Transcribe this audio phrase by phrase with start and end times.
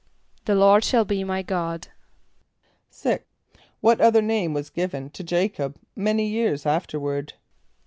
[0.45, 1.89] ="The Lord shall be my God."=
[2.91, 3.19] =6.=
[3.81, 7.33] What other name was given to J[=a]´cob many years afterward?